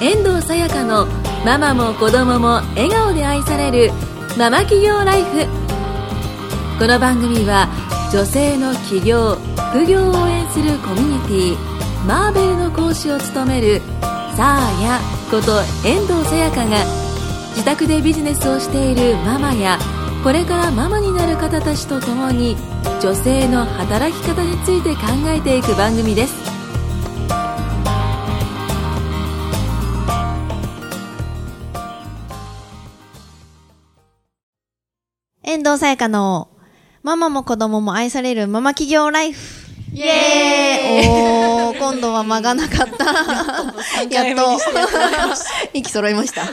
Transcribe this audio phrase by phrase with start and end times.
[0.00, 1.06] 遠藤さやかの
[1.44, 3.90] ママも子供も笑顔で愛される
[4.38, 5.44] ママ企業ライフ。
[6.78, 7.68] この番組は
[8.12, 9.34] 女性の起業
[9.72, 13.80] 副業を応援するコミュニティマーベルの講師を務める
[14.36, 15.00] サーヤ
[15.32, 16.84] こと遠藤さやかが
[17.56, 19.80] 自宅でビジネスをしているママや
[20.22, 22.56] これからママになる方たちと共に
[23.02, 26.57] 女性の働き方について考えていく番組です。
[35.48, 36.50] 遠藤さやかの
[37.02, 39.40] ママも子供も愛されるママ企業ライフ
[39.94, 43.06] イエーイおー、今度は間がなかった。
[44.14, 44.58] やっと、
[45.72, 46.42] 息揃いました。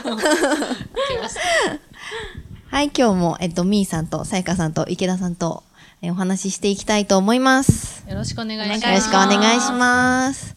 [2.70, 5.62] はい、今日も、えっと、みーさんと、さやかさんと、池田さんと、
[6.00, 8.02] えお話ししていきたいと思います。
[8.08, 8.86] よろしくお願いします。
[8.86, 10.56] よろしくお願いします。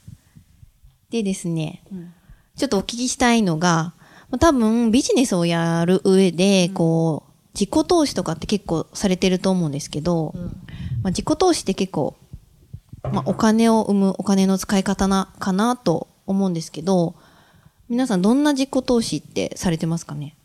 [1.09, 1.83] でですね、
[2.55, 3.91] ちょっとお聞きしたいのが、
[4.29, 7.28] まあ多分ビジネスをやる上で、こう、
[7.59, 10.33] 自己投資とかって結構されてると思うんですけど、
[11.03, 12.15] まあ、自己投資って結構、
[13.03, 17.15] まあ、お金を生むお金の使い方な、かなと思うんですけど、
[17.89, 20.37] 皆さんどんな自己投資ってされてますかね？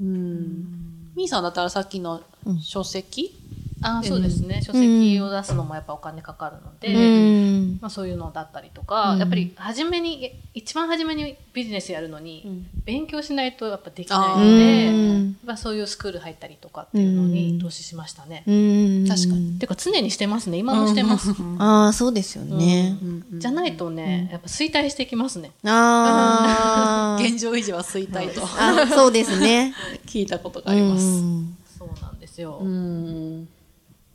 [0.00, 2.22] みーさんだったらさっきの
[2.60, 3.38] 書籍、
[3.80, 4.60] あそうですね。
[4.62, 7.78] 書籍を出すのもやっぱお金かかるので、うん。
[7.80, 18.42] まあそういうのだったりとか、やっぱり初めに、一番初めにビジネスやるのに、勉強しないとやっぱできないので、うんやっぱそういうスクール入ったりとかっていうのに投資しましたね。
[18.46, 19.06] うん。
[19.08, 19.58] 確かに。
[19.58, 20.58] てか常にしてますね。
[20.58, 21.30] 今もしてます。
[21.58, 22.96] ああ、そうですよね。
[23.34, 25.52] じゃないとね、やっぱ衰退してきますね。
[25.64, 27.22] ああ。
[27.22, 29.74] 現状維持は衰退とあ、そうですね。
[30.06, 31.04] 聞いたことがあります。
[31.04, 32.58] うんそうなんですよ。
[32.60, 33.48] うん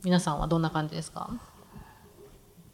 [0.04, 1.30] 皆さんはどんな感じですか？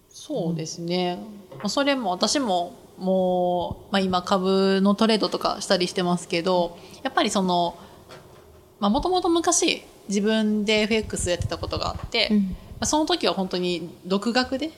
[0.08, 1.18] そうですね。
[1.58, 7.78] まあそれも私ももう、まあ、今株のトレードとかしたりしてますけど、やっぱりその、
[8.80, 12.46] まあもともと昔自分で FX やってたことがあって、うんま
[12.80, 14.70] あ、その時は本当に独学で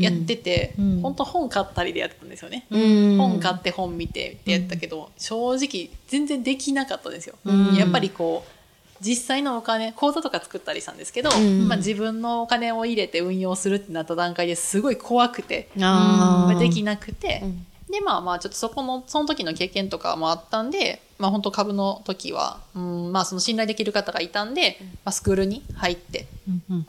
[0.00, 2.66] やってて、うん本当本買ったりでやってたんですよね。
[2.70, 7.36] うん本買って本見てってやったけど、正直全然できなかったんですよ。
[7.44, 8.59] うんやっぱりこう
[9.00, 11.68] 実際のお金口座とか作ったりしたんですけど、ん。
[11.68, 15.80] まあ、自分のお金を入れて運用するってなった段階ですごい怖くて、あー。
[15.80, 17.66] まあできなくて、うん。
[17.90, 26.26] でまあまあちょっとそこのその時の経験とかもあったんで、まあ、本当株の時は、うんまあ、その信頼できる方がいたんで、まあ、スクールに入って、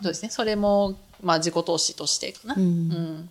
[0.01, 0.29] そうですね。
[0.29, 2.61] それも、まあ、自己投資としてかな、うん。
[2.61, 3.29] うん。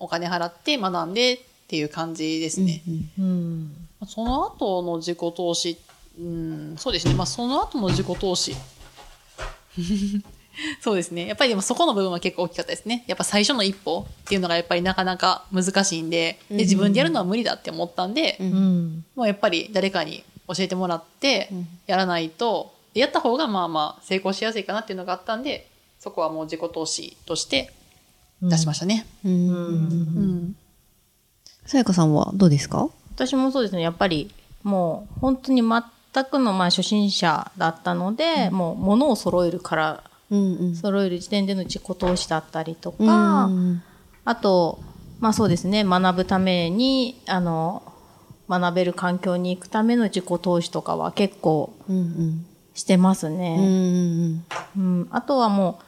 [0.00, 1.38] お金払って学んでっ
[1.68, 2.82] ていう感じですね。
[3.18, 3.88] うん。
[4.08, 5.78] その後の自己投資、
[6.18, 7.14] うん、そうですね。
[7.14, 8.54] まあ、その後の自己投資。
[10.82, 11.26] そうですね。
[11.26, 13.04] やっぱりでもそこの部分は結構大きかったですね。
[13.06, 19.04] やっぱ最初の一歩っていうのがやっぱりなかなか難しいんで、で自分でやるのは無理だって思ったんで、うん。
[19.14, 21.50] もうやっぱり誰かに教えてもらって
[21.86, 27.72] やらないと、でやった方がまあまあ成功しやすいかなっていうのがあったんで、そこはもう自己投資として
[28.42, 29.06] 出しましたね。
[29.24, 29.32] うん。
[29.32, 30.56] うん。
[31.64, 32.90] さやかさんはどうですか？
[33.14, 33.82] 私もそうですね。
[33.82, 34.30] やっぱり、
[34.62, 35.82] もう、本当に全
[36.24, 40.76] くの、まあ、初心者だったので、もう、物を揃えるから、うんうん。
[40.76, 43.82] 揃える時点での自己投資だったりとうか、ん
[44.24, 44.78] あと、
[45.18, 47.82] まあそうですね、学ぶために、あの、
[48.48, 52.44] 学べる環境に行くための自己投資とかは結構うん
[52.74, 53.34] してますうん。
[53.34, 53.56] うね。
[53.56, 54.44] ん
[54.76, 55.84] うんあとはもう、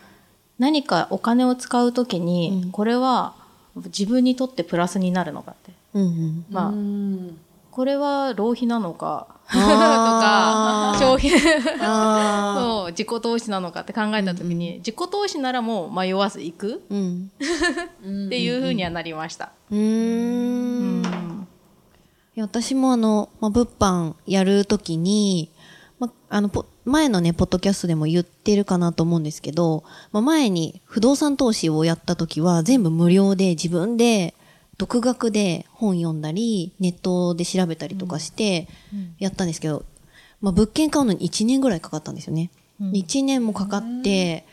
[0.59, 3.34] 何かお金を使うときに、これは
[3.77, 5.72] 自分にとってプラスになるのかって。
[5.94, 6.44] うんうん。
[6.50, 7.38] まあ、うん。
[7.71, 11.30] これは浪費なのか、とあか、消費、
[11.80, 18.26] あ そう、自己投資なのかって考えたときに、自己投資ならもう迷わず行くーうん。
[18.26, 19.52] っていうふうにはなりました。
[19.70, 21.02] うーん。
[22.36, 25.50] 私もあの、まあ、物販やるときに、
[25.98, 34.34] まあ、あの、ポ前のね、ポッドキャストでも言ってるかなと思うんですけど、まあ、前に不動産投資をやったときは全部無料で自分で
[34.82, 38.67] 独学で本読んだり、ネットで調べたりとかして
[39.20, 39.84] やったんですけど、
[40.40, 42.50] まあ、物件買うのに1年ぐらいかかったんですよね。
[42.81, 44.44] 1年もかかって、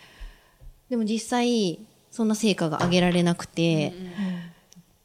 [0.87, 1.79] でも実際、
[2.11, 3.91] そんな成果が上げられなくて、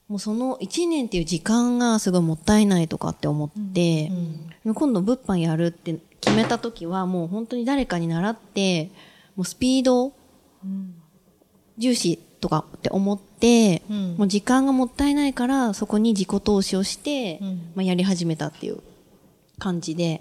[0.08, 4.12] もうその1年っていう時間がすごいもったいないとかって思って、
[4.62, 8.90] 今度物販やるって決めた時はもう本当に誰かに習って、
[9.36, 10.12] もうスピード
[11.78, 17.40] 重視とかって思って、もう時間がもったいないからそこに自己投資をして、
[17.74, 18.80] まあ、やり始めたっていう
[19.58, 20.20] 感じで、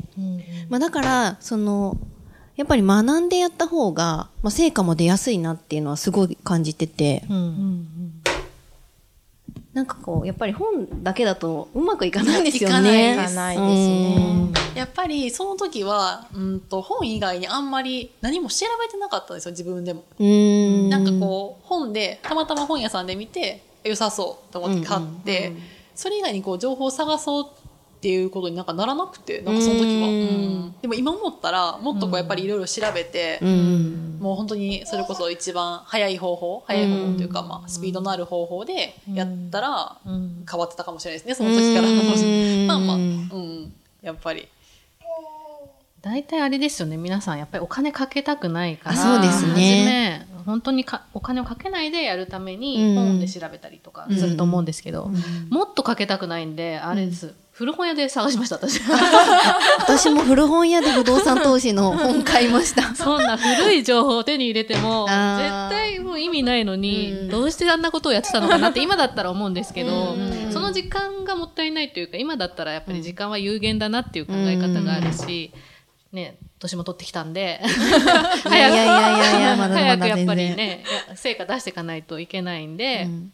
[0.69, 1.97] まあ、だからその
[2.55, 7.25] やっぱり学んでやった方が、まあ、成果も出やすいなっていうのはすごい感じてて、
[9.73, 13.13] なんかこう、やっぱり本だけだとうまくいかないんですよいかないね。
[13.13, 14.49] いかないですね。
[14.75, 20.03] やっぱりその時は、うんと本以外にあんまり何も調べてなかったんですよ、自分でも。
[20.19, 20.27] うん。
[20.27, 20.29] う
[20.87, 20.89] ん。
[20.89, 25.53] なんかこう、本で、たまたま本屋さんで見て、良さそうと思って買って、
[25.95, 27.47] それ以外にこう、情報を探そう
[28.03, 30.09] っていうことになんかならなくて、なんかその時は。
[30.09, 30.13] うん。
[30.13, 30.17] う
[30.65, 30.75] ん。
[30.81, 34.17] でも今思ったら、もっとこう、やっぱりいろいろ調べて、うん。
[34.19, 40.43] もう本当にそれこそ一番早い方法、早い方法というか、まあ、スピードのある方法でやったら、うん。
[40.49, 41.87] 変わってたかもしれないですね、その時から。
[41.87, 42.67] うん。
[42.67, 44.49] まあまあ、うん、やっぱり。
[46.01, 50.25] 大体あれですよね、皆さん、やっぱりお金かけたくないから、あそうですね。
[50.27, 55.09] 初め、本当にかお金をかけないでやるためうんに、本で調べたりとかすると思うんですけど、
[55.49, 58.81] もっとかけたくないんで、あれです、古本屋で探しました、私。
[59.77, 62.95] 私も古本屋で不動産投資の本買いました。
[62.95, 65.11] そんな古い情報を手に入れても、絶
[65.69, 75.51] 対もう意味ないのに、うんどうしてあんなことをやってたのかなって 今だったら思うんですけど、うんその時間がもったいないというか、今だったらやっぱり時間は有限だなっていう考え方があるし、
[76.11, 77.61] ね、年も取ってきたんで、
[78.43, 78.75] 早く
[80.07, 80.55] やっぱり然。
[80.55, 80.83] ね、
[81.15, 83.33] 成果出していかないといけないんで、うん、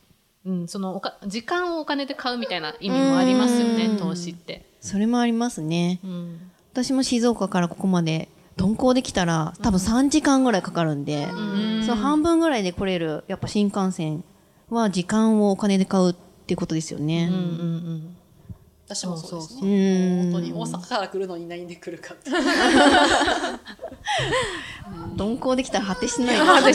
[0.68, 4.66] そのおか、時間をお金で買うみたいな意味もありますよね、うん投資って。
[4.80, 6.00] それもありますね。
[6.04, 6.52] うん。
[6.72, 11.28] 私も静岡からここまで鈍行できたら多分3時間ぐらいかかるんで、
[11.86, 14.24] その半分ぐらいで来れるやっぱ新幹線
[14.70, 17.28] は時間をお金で買うっていうことですよね。
[17.30, 17.44] うんうんう
[17.96, 18.16] ん。
[18.88, 20.22] 私もそうですそううね。
[20.30, 20.32] ん。
[20.32, 22.32] 本当に大阪から来るのに何で来るかって。
[25.20, 26.38] 鈍行できたら果てしない。
[26.40, 26.74] 果て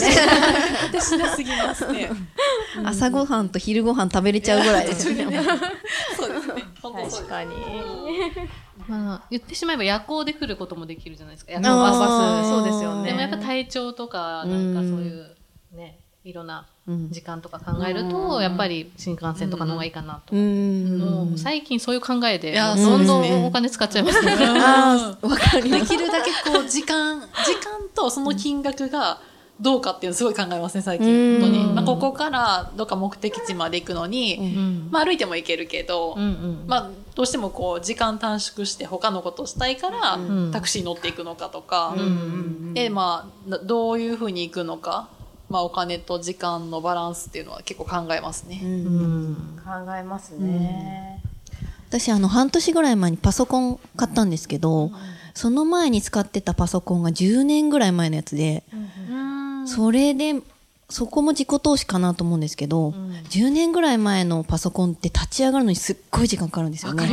[1.01, 2.11] しなすぎますね。
[2.85, 5.41] 朝ごはんと昼ごはん食べれちゃうぐらいですよね。
[6.15, 6.63] そうですね。
[6.81, 7.55] 本当そうです確かに。
[8.87, 11.53] まあ、言ってしまえば夜行で来ることもできるじゃないですか。
[11.53, 12.49] 夜行バス。
[12.49, 13.09] そうですよね。
[13.09, 15.35] でもやっぱ体調とか、なんかそういう
[15.71, 20.35] ね、いろんなうん時間とか考えると、やっぱり新幹線とかの方がいいかなと。
[20.35, 20.99] うん。
[20.99, 24.31] もう最近そういう考えで、どんどんお金使っちゃいますね。
[24.31, 25.77] わかりま。
[25.79, 29.19] ですきるだけこう時間、時間とその金額が
[29.59, 31.39] どうかっていうのすごい考えますね、最近。
[31.39, 31.65] 本当に。
[31.73, 34.87] まあ、ここからどっか目的地まで行くのに、うん。
[34.91, 36.15] まあ歩いても行けるけど。
[36.67, 41.95] まあどうしてもこう時間短縮して他のことをしたいから、んタクシー乗っていくのかとか、
[42.73, 45.07] でまあなどういうふうに行くのか、
[45.55, 48.59] まあお金と時間のバランスっていうのは結構考えますね。
[48.61, 49.57] うん。
[49.63, 51.21] 考えますね。
[51.87, 54.91] 私、あの、半年ぐらい前にパソコン買ったんですけど、
[55.33, 58.63] その前に使ってたパソコンが10年ぐらい前のやつで、
[59.65, 60.41] それで、
[60.89, 62.89] そこも自己投資かなと思うんですけど、
[63.29, 67.07] 10年ぐらい前のパソコンって立ち上がるのにすっごい時間かかるんですよね。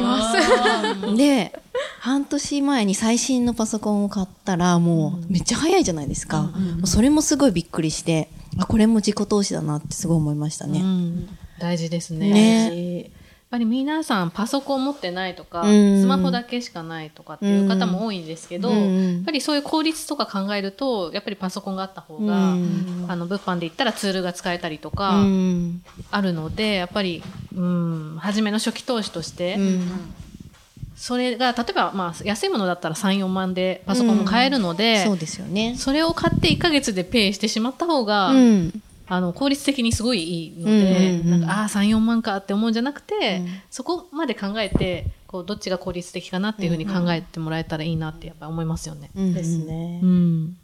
[1.16, 1.61] で、
[2.02, 6.42] 半年前に最新のパソコンを買ったら、もうめっちゃ早いじゃないですか。
[6.42, 6.52] も
[6.82, 8.28] うそれもすごいびっくりして、
[8.58, 10.80] あ、これも自己投資だなってすごい思いましたね。
[10.80, 11.28] うん
[11.60, 12.32] 大事ですね。
[12.32, 13.10] ねやっ
[13.52, 25.84] ぱり皆さんパソコン持ってないとか、うんスマホだけしかないとかっていう方も多いんですけど、うんやっぱりそういう効率とか考えると、やっぱりパソコンがあった方が、うんあの、物販で言ったらツールが使えたりとうか、ん。
[26.10, 27.22] あるので、やっぱり、
[27.54, 30.14] うん、初めの初期投資として、うん
[31.02, 35.74] それが、例えば、まあ、安いものだったら3、4万でパソコンも買えるので、そうですよね。
[35.76, 38.82] それを買って1ヶ月でペイしてしまった方が、うん。
[39.08, 49.10] あの、効率的にすごいいいので、うんうんうんなんか、ああ、3、4万かって思うんじゃなくて、そこまで考えて、こう、どっちが効率的かなっていうふうに考えてもらえたらいいなってやっぱ思いますよね。
[49.16, 49.58] うんです。
[49.58, 50.06] ねう。
[50.06, 50.56] ん。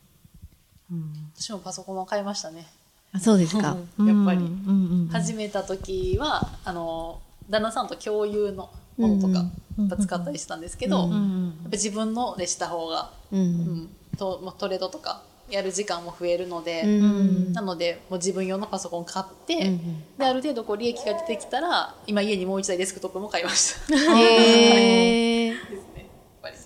[1.35, 2.65] 私もパソコンは買いましたね。
[3.13, 3.63] あそうですか。
[3.67, 7.21] やっぱりうんうん始めた時はあの
[7.51, 9.51] 旦那さんと共有のものとかやっ
[9.89, 13.37] ぱ使ったりしたんですけど、やっんぱ自分のでした方が、う。
[13.37, 17.53] うんん、とまあトレードとかやる時間も増えるので、うん。
[17.53, 23.95] なのでもう自分用のパソコン買って、うんである程度こう利益が出てきたら今家にもう一台デスクトップも買いました。
[24.19, 25.55] へー。
[26.43, 26.57] ぱり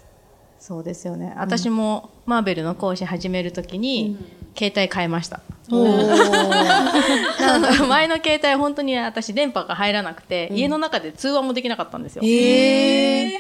[0.59, 1.35] そうですよね。
[1.37, 4.17] 私もマーベルの講師始めるときに、
[4.57, 5.41] 携帯変えました。
[7.89, 12.23] 前の携帯本当に私電波が入らなくて、家の中で通話もできなかったんですよ。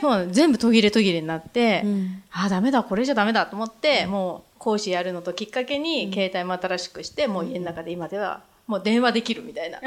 [0.00, 9.78] そう全部途切れ途切れになって、うんああ、ダメだ、これじゃダメだと思って、もう講師やるのときっかけに、携帯も新しくして、もう家の中で今では、もう電話できるみたいな。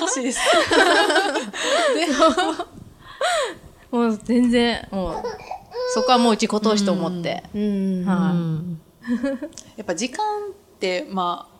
[0.00, 0.40] 欲しいです。
[3.92, 5.14] もう全然、もう、
[5.94, 7.44] そこはもう自己投資と思って。
[7.54, 8.04] うん。
[8.04, 8.32] は
[8.80, 8.83] い
[9.76, 11.54] やっぱ時間ってまあ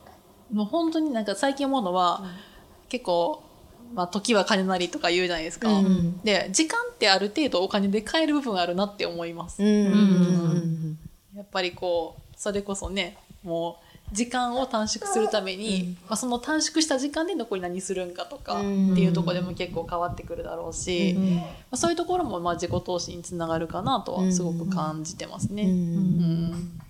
[0.52, 2.22] もう本当になんか最近思うのは、
[2.88, 3.42] 結構、
[3.94, 6.20] まあ、時は金なりとか言うじゃないですか、うん。
[6.22, 10.98] で時間ってある程度お金で買える部分あるなって思います、うん。
[11.34, 25.64] やっぱりこうそれこそねもう時間を短縮するために、まあ、その短縮した時間で残り何するんかとかっていうところでも結構変わってくるだろうし、まあ、そういうところもまあ自己投資につながるかなとはすごく感じてますね。
[25.64, 26.80] うん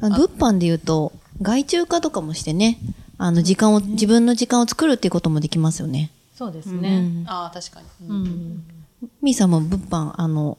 [0.00, 2.78] あの物販で言うと、外注化とかもしてね、
[3.18, 6.10] あの、時間を、自分の時間を作るっていうこともできますよね。
[6.34, 7.00] そうですうね。
[7.00, 7.24] ん。
[7.26, 8.64] ああ確かに、うん。
[9.22, 10.58] みーさんも物販、あの、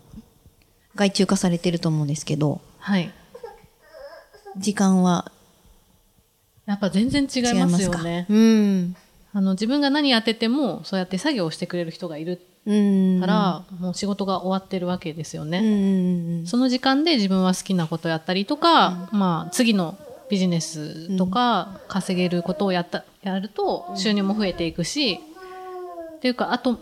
[0.96, 3.12] 外注化されてると思うんですけど、はい。
[4.58, 5.32] 時間は
[6.66, 8.26] やっぱ全然違いますよね。
[8.30, 8.96] うん。
[9.34, 12.40] あの、自分が何やってても、そうやって作業をしてくれる人がいるうん。
[12.66, 15.60] から、もう仕事が終わってるわけですようん、ね。
[15.60, 16.48] うん。
[16.48, 19.98] その時間で自分は好きなことやったりとか、まあ、次の
[20.30, 25.20] ビジネスとか、稼げることをやった、やると、収入も増えていくし、
[26.16, 26.80] っていうか、あと、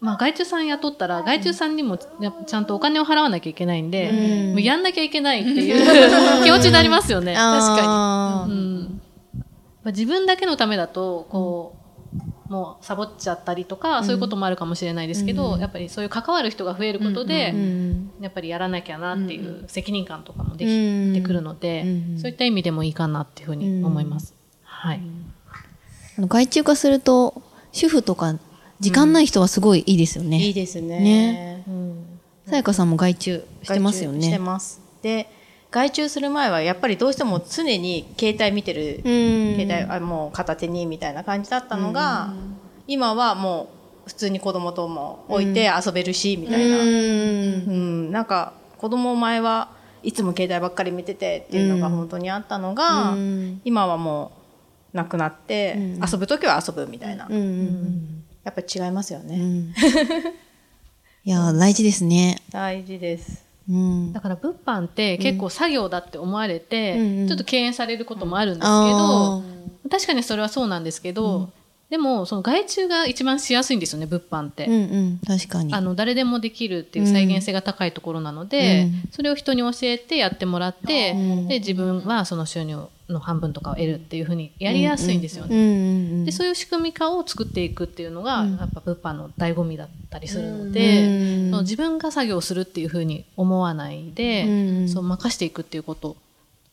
[0.00, 4.14] まあ、外注さん雇ったら、外注さんにもちゃんとお金を払わなきゃいけないんで、う
[4.48, 4.50] ん。
[4.52, 7.36] もうやんなきゃいけないっていう 気持ちになりますよね。
[7.36, 9.00] あーうん。
[9.84, 11.79] まあ自分だけのためだと、こう、
[12.50, 18.10] もうサボっちゃったりとか、そういうこともあるかもしれないですけど、やっぱりそういう関わる人が増えることで、うん。
[18.20, 24.34] やっぱりやらなきゃなっていう責任感とかもでうんきてくるので、うんそういった意味でもいいかなっていうふうに思います。
[24.64, 25.00] はい。
[26.18, 27.40] あの外注化すると、
[27.70, 28.36] 主婦とか、
[28.80, 30.38] 時間ない人はすごいいいですよね。
[30.38, 30.98] いいですね。
[30.98, 32.04] ねうん
[32.46, 34.38] さやかさんも外注してますよ外注してね。
[34.40, 34.80] ます。
[35.02, 35.28] で、
[35.70, 39.56] 外注する前はやっぱりどうしても常に携帯見てる、うん。
[39.56, 42.32] 携帯あもう片手にみたいな感じだったのが、
[42.88, 43.70] 今はも
[44.06, 46.78] う普通に子供とも置いて遊べるし、みたいな。
[46.78, 46.84] うん。
[46.84, 49.70] うん、なんか子供前は
[50.02, 53.60] いつも携帯ばっかり見ててっていうのが本当にあったのが、うん。
[53.64, 54.32] 今はも
[54.92, 56.00] うなくなって、うん。
[56.04, 57.28] 遊ぶ時は遊ぶみたいな、
[58.42, 59.74] やっぱり違いますよね、うん。
[61.24, 62.38] いや、大事ですね。
[62.50, 64.12] 大事ですうん。
[64.12, 69.42] だから物販って結構作業だって思われて、うんうんちょっと敬遠されることもあるんですけあ
[69.84, 71.50] ど、確かにそれはそうなんですけど、
[71.90, 74.66] でもその外注が一番しやすいんですよね、物販って。
[74.66, 75.20] うんうん。
[75.26, 75.74] 確かに。
[75.74, 85.56] あの、誰でもできるっていう再現性が高いところなので、うんそれを人に教えてやってもらって、うんで、自分はその収入の半分とかを得るっていうふうにやりやすいんですよね。
[85.56, 86.24] うんうんうん。
[86.24, 94.50] で、そういう仕組み化を作っていくっていうのが、やっぱ物販の醍醐味だったりするので、うんその自分が作業するっていうふうに思わないで、う
[94.84, 96.16] んそう任していくっていうこと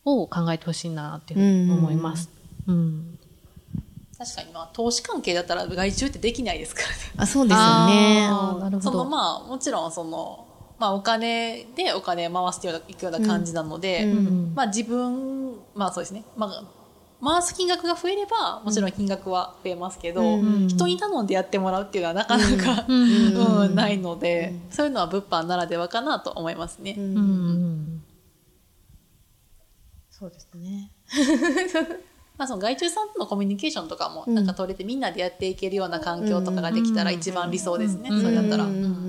[0.06, 2.30] を考えてほしいなっていうふうに思います。
[2.68, 3.18] うん。
[4.18, 6.94] 確かにまあ投資関係だったら外注ってできないですからね。
[7.18, 8.28] あ、そうですよね。
[8.60, 9.06] なるほそのど。
[9.06, 10.48] まあもちろんその、
[10.80, 16.24] まあお金でお金回していくような感じなので、うんまあ自分、まあそうですね。
[16.36, 16.64] まあ
[17.24, 26.96] 回す金額が増えれば、もちろん金額は増えますけど、うん人に頼んでやってもらうっていうのはなかなか、うんうんないので、そういうのは物販ならではかなと思いますね。
[26.98, 28.04] うんうん
[30.10, 30.92] そうですね
[32.38, 38.10] まあその外注さんとのコミュニケーションとかもなんか取れてみんなでやっていけるような環境とかができたら一番理想ですね。
[38.10, 39.08] それだったら、うんうんうん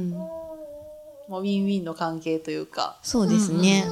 [1.29, 2.99] もうウィンウィンの関係というか。
[3.03, 3.85] そうですね。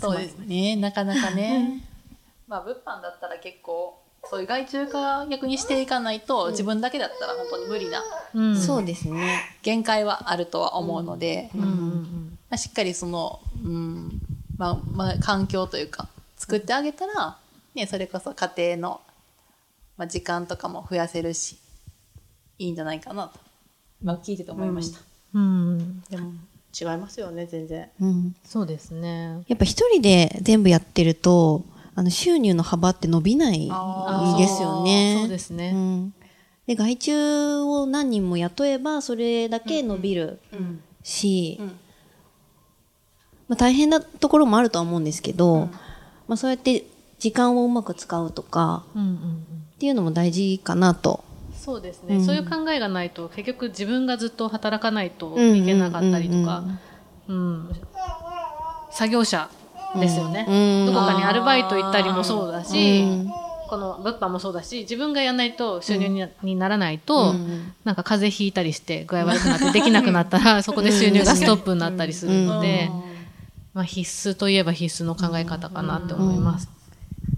[0.00, 0.76] そうですね。
[0.76, 1.84] なかなかね。
[2.48, 8.02] まあ、物販だったら結構、そういう外注化逆にしていかないと、自分だけだったら本当に無理な
[8.34, 9.40] うんそうですね。
[9.62, 14.22] 限界はあるとは思うので、うんうんまあ、しっかりその、うん、
[14.56, 17.38] まあ、まあ、環境というか、作ってあげたら、
[17.74, 19.00] ね、それこそ家庭の、
[19.96, 21.58] まあ、時間とかも増やせるし、
[22.58, 23.38] いいんじゃないかなと、
[24.02, 25.00] 今聞いてて思いました。
[25.34, 26.32] うんでも
[26.78, 28.36] 違いますよね全然うん。
[28.44, 29.42] そうですね。
[29.46, 31.64] やっぱ一人で全部やってると、
[31.94, 33.68] あの、収入の幅って伸びない
[34.38, 35.16] ですよね。
[35.20, 36.14] そうですねん。
[36.66, 40.38] で、外注を何人も雇えば、それだけ伸びる
[41.02, 41.78] し、うん
[43.48, 45.68] まあ大変なところもあるとは思うんですけど、
[46.26, 46.84] まあそうやって
[47.18, 49.14] 時間をうまく使うとか、うんうんうん。
[49.14, 51.24] っていうのも大事かなと。
[51.54, 52.24] そうですね、うん。
[52.24, 56.64] そういう考えがないと結局自分がずっと働かないといけなかったりとか、
[57.28, 57.70] うん
[58.90, 59.50] 作業者
[59.96, 60.52] ですよね、う
[60.84, 60.86] ん。
[60.86, 63.30] どこかにアルバイト行ったりもそうだし、うん。
[63.68, 72.90] この物販もそうだし自分がやらないと収入にな,、にならないと、うんなんか風邪ひいたりして具合悪くなってできなくなったらそこで収入がストップになったりするので、
[73.74, 76.68] まあ、必須といえば必須の考え方かなって思います。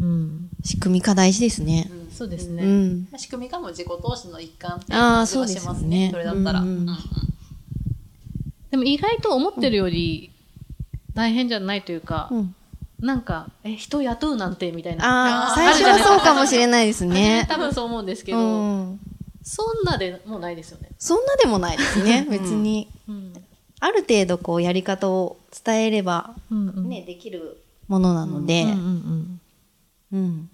[0.01, 1.91] うん仕組み化大事ですね。
[2.13, 3.09] そうですね、うん。
[3.11, 6.07] まあ仕組みがもう自己投資の一環って感じはそうですよしますね。
[6.07, 6.11] ね。
[6.11, 6.61] それだったら。
[6.61, 6.87] うんうん
[8.71, 10.31] でも意外と思ってるより
[11.13, 12.55] 大変じゃないというか、うん
[13.01, 15.49] なんか、え、人雇うなんてみたいな。
[15.49, 17.47] ああ、最初はそうかもしれないですね。
[17.49, 19.01] 多分そう思うんですけうど、ん。
[19.43, 20.91] そんなでもないですよね。
[20.99, 22.89] そんなでもないですね、別に。
[23.09, 23.33] うん
[23.81, 29.41] ある程度こうやり方を伝えれば、うんうんね、できるものなので、うんうんうん
[30.13, 30.51] うん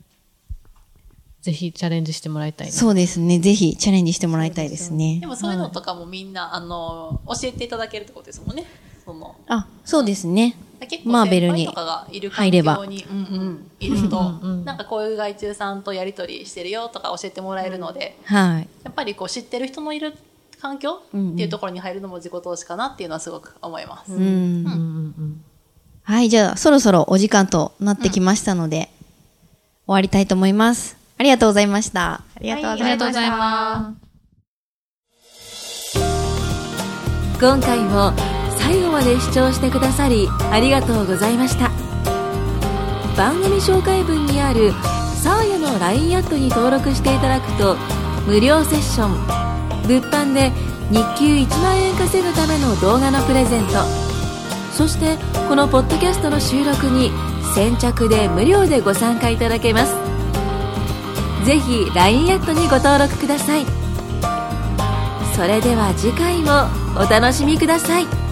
[1.47, 2.73] ぜひチャレンジしてもらいたいな。
[2.73, 3.39] そうですね。
[3.39, 5.29] ぜひチャレンジしてもらいたいですねで。
[5.29, 8.65] もそういうのとかもみんな、あの、教えていただけるってことですもんね。
[9.05, 10.57] その、あ、そうですね。
[10.89, 18.69] 結構マーベルに先輩とかがいる環入れば境に、うんうん、いると、うんうんなんかこういう外注さんとやり取りしてるよとか教えてもらえるので、はい。
[18.83, 20.15] やっぱりこう知ってる人のいる
[20.61, 24.13] 環境っていうところに入るのも自己投資かなっていうのはすごく思います。
[26.03, 28.89] はい、じゃあそろそろお時間となってきましたので、
[29.87, 30.97] 終わりたいと思います。
[31.19, 32.13] ありがとうございました。
[32.13, 32.95] ありがとうごあざいました。
[32.95, 34.07] りがとうござい。
[37.39, 38.13] 今回も
[38.57, 41.71] 最後まで視聴してくださりありがとうございました
[43.15, 44.73] 番組紹介文にある
[45.23, 47.77] サーヤの LINE アットに登録していただくと
[48.27, 49.09] 無料セッショ
[49.43, 49.46] ン
[49.87, 50.53] 物販で
[50.91, 53.85] 日給1万円稼ぐための動画のプレゼント。
[54.73, 55.17] そして
[55.49, 57.11] このポッドキャストの収録に
[57.55, 59.95] 先着で無料でご参加いただけます。
[61.47, 63.65] ぜひ LINE アットにご登録ください。
[65.35, 66.69] それでは次回も
[67.01, 68.26] お楽しみください。